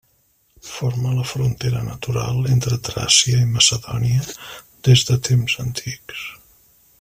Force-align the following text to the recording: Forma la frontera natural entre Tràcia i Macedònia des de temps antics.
Forma 0.67 1.11
la 1.17 1.25
frontera 1.31 1.81
natural 1.89 2.39
entre 2.53 2.79
Tràcia 2.87 3.43
i 3.45 3.51
Macedònia 3.59 4.25
des 4.89 5.05
de 5.11 5.19
temps 5.31 5.59
antics. 5.67 6.27